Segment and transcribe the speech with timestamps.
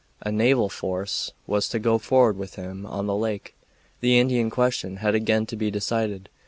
[0.23, 3.53] A naval force was to go forward with him on the lake.
[3.99, 6.27] The Indian question had again to be decided.